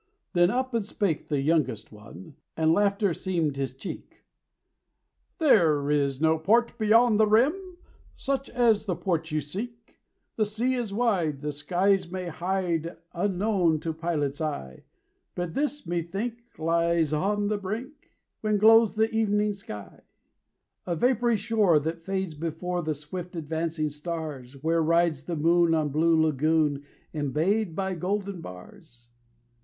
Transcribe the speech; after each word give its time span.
Then 0.33 0.49
up 0.49 0.73
and 0.73 0.83
spake 0.83 1.27
the 1.27 1.39
youngest 1.41 1.91
one 1.91 2.33
And 2.57 2.73
laughter 2.73 3.13
seamed 3.13 3.55
his 3.55 3.75
cheek 3.75 4.23
"There 5.37 5.91
is 5.91 6.19
no 6.19 6.39
port 6.39 6.75
beyond 6.79 7.19
the 7.19 7.27
rim, 7.27 7.77
Such 8.15 8.49
as 8.49 8.87
the 8.87 8.95
port 8.95 9.29
you 9.29 9.41
seek. 9.41 9.99
"The 10.37 10.45
sea 10.45 10.73
is 10.73 10.91
wide, 10.91 11.43
and 11.45 11.63
isles 11.71 12.09
may 12.11 12.29
hide 12.29 12.97
Unknown 13.13 13.79
to 13.81 13.93
pilot's 13.93 14.41
eye; 14.41 14.85
But 15.35 15.53
this, 15.53 15.85
methink, 15.85 16.39
lies 16.57 17.13
on 17.13 17.47
the 17.47 17.59
brink, 17.59 18.11
When 18.39 18.57
glows 18.57 18.95
the 18.95 19.05
ev'ning 19.13 19.53
sky: 19.53 20.01
"A 20.87 20.95
vapory 20.95 21.37
shore 21.37 21.77
that 21.77 22.01
fades 22.05 22.33
before 22.33 22.81
The 22.81 22.95
swift 22.95 23.35
advancing 23.35 23.91
stars; 23.91 24.63
Where 24.63 24.81
rides 24.81 25.25
the 25.25 25.35
moon 25.35 25.75
on 25.75 25.89
blue 25.89 26.19
lagoon 26.19 26.85
Embayed 27.13 27.75
by 27.75 27.93
golden 27.93 28.41
bars." 28.41 29.09